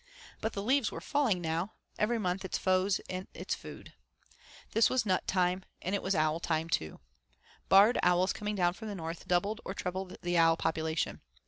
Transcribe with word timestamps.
But 0.41 0.53
the 0.53 0.63
leaves 0.63 0.91
were 0.91 0.99
falling 0.99 1.41
now 1.41 1.73
every 1.99 2.17
month 2.17 2.43
its 2.43 2.57
foes 2.57 2.99
and 3.07 3.27
its 3.35 3.53
food. 3.53 3.93
This 4.71 4.89
was 4.89 5.05
nut 5.05 5.27
time, 5.27 5.63
and 5.79 5.93
it 5.93 6.01
was 6.01 6.15
owl 6.15 6.39
time, 6.39 6.69
too. 6.69 7.01
Barred 7.69 7.99
owls 8.01 8.33
coming 8.33 8.55
down 8.55 8.73
from 8.73 8.87
the 8.87 8.95
north 8.95 9.27
doubled 9.27 9.61
or 9.63 9.75
trebled 9.75 10.17
the 10.23 10.39
owl 10.39 10.57
population. 10.57 11.21